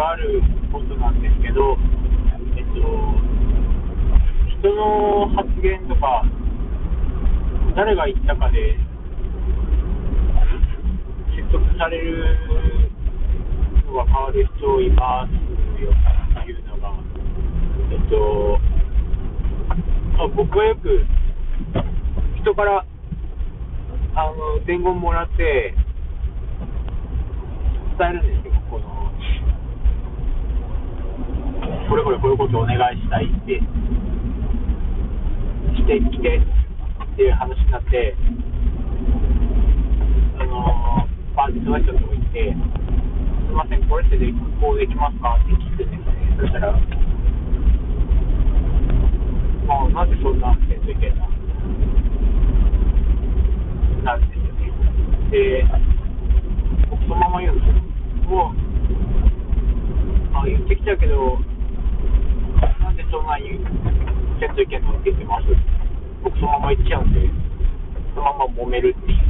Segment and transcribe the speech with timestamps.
[0.00, 0.40] ある
[0.72, 1.76] ことなんですけど、
[2.56, 2.80] えっと、
[4.60, 6.24] 人の発言とか、
[7.76, 8.76] 誰が言ったかで
[11.36, 12.36] 説得される
[13.86, 15.32] のが変わる人います
[15.82, 16.94] よっていうのが、
[17.90, 18.58] えっと、
[20.22, 21.06] あ僕はよく
[22.40, 22.84] 人から
[24.14, 25.74] あの伝言もらって
[27.98, 29.10] 伝えるんですよ、この
[31.92, 33.60] これこれこういうことをお願いしたいって、
[35.76, 36.46] してきてっ
[37.16, 38.16] ていう話になって、
[40.40, 41.06] あの
[41.36, 42.56] バーでその人のとこ行って、す
[43.44, 46.80] みません、これってでこうできますかって聞いてですね、そしたら、も
[49.84, 51.12] うなんでそんな先生意見
[54.00, 54.72] ななんですよね。
[55.28, 55.68] で、
[56.88, 57.74] 僕そのまま言うんですよ。
[58.32, 58.56] もう、
[60.40, 61.51] あ言ってきたけど、
[64.42, 65.46] 先生意見のってます
[66.24, 67.30] 僕そのまま言っちゃうんで、
[68.10, 69.22] そのまま揉めるっていう。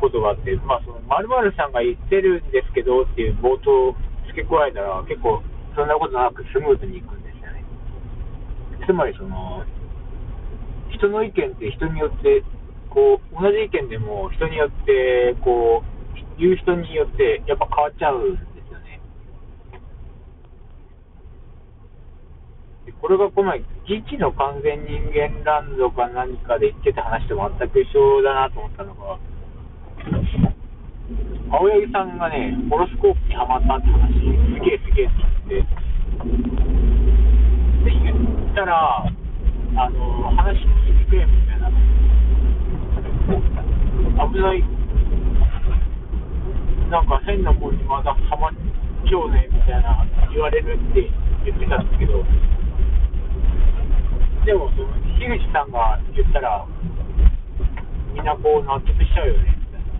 [0.00, 3.92] ことがあって、まあ、その〇〇さんが言ってるんですけどっていう冒頭
[4.28, 5.42] 付け加えたら、結構
[5.76, 7.64] そんなことなくスムーズにいくんですよね。
[8.86, 9.62] つまりその、
[10.88, 12.42] 人の意見って人によって、
[12.88, 15.97] こう、同じ意見でも人によって、こう、
[16.38, 19.00] 言う人によってやっぱ変わっちゃうんですよね。
[22.86, 23.58] でこれがこの前、
[23.88, 29.18] 自治の完全人間ランドか何かで言ってた話と全く一緒だなと思ったのが、
[31.50, 35.14] 青柳さんがね、ホロスコープにハマったって話、すげえすげえって
[35.48, 35.74] 言って、
[37.84, 38.14] で、言
[38.52, 39.04] ったら、
[39.76, 41.70] あの、話聞いてくれみたいな、
[44.28, 44.77] 危ない、
[46.88, 48.52] なんか変なもんにまだハマっ
[49.04, 51.04] ちゃうねみたいな言われるって
[51.44, 52.24] 言ってたんですけど、
[54.48, 54.88] でも、その
[55.20, 56.64] 樋口さんが言ったら、
[58.14, 59.92] みんなこう納得しちゃうよねみたいな。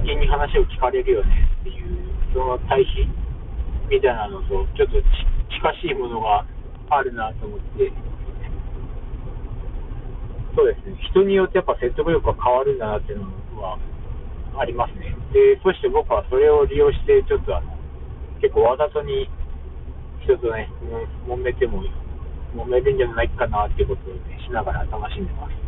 [0.00, 1.92] 真剣に話を聞かれるよねっていう、
[2.32, 3.04] その対比
[3.90, 5.04] みたいなのと、ちょっとち
[5.60, 6.46] 近しいものが
[6.88, 7.92] あるなと思って、
[10.56, 13.78] そうですね、人によってやっぱ説得力が変わるんだなっていうのは
[14.58, 15.14] ありますね。
[15.32, 17.74] で、そして僕はそれを利用して、ちょっとあの
[18.40, 19.28] 結構わざとに
[20.24, 20.70] 人とね、
[21.26, 21.82] も揉めても、
[22.56, 25.63] 揉めるんじゃないかなっていうことを、ね、しながら楽しんでます。